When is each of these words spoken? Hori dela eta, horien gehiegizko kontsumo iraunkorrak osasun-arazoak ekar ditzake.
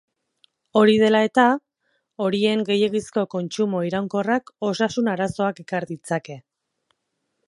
Hori 0.79 0.95
dela 1.01 1.19
eta, 1.25 1.43
horien 2.27 2.63
gehiegizko 2.69 3.25
kontsumo 3.35 3.83
iraunkorrak 3.89 4.49
osasun-arazoak 4.71 5.63
ekar 5.65 5.87
ditzake. 5.93 6.39